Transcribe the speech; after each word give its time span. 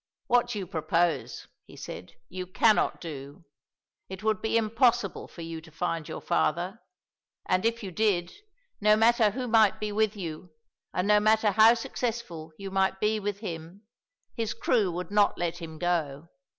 "What 0.25 0.55
you 0.55 0.65
propose," 0.65 1.45
he 1.67 1.75
said, 1.77 2.13
"you 2.27 2.47
cannot 2.47 2.99
do. 2.99 3.45
It 4.09 4.23
would 4.23 4.41
be 4.41 4.57
impossible 4.57 5.27
for 5.27 5.43
you 5.43 5.61
to 5.61 5.69
find 5.69 6.09
your 6.09 6.21
father; 6.21 6.79
and 7.45 7.67
if 7.67 7.83
you 7.83 7.91
did, 7.91 8.33
no 8.81 8.97
matter 8.97 9.29
who 9.29 9.47
might 9.47 9.79
be 9.79 9.91
with 9.91 10.15
you, 10.17 10.49
and 10.91 11.07
no 11.07 11.19
matter 11.19 11.51
how 11.51 11.75
successful 11.75 12.51
you 12.57 12.71
might 12.71 12.99
be 12.99 13.19
with 13.19 13.41
him, 13.41 13.83
his 14.33 14.55
crew 14.55 14.91
would 14.91 15.11
not 15.11 15.37
let 15.37 15.59
him 15.61 15.77
go. 15.77 16.29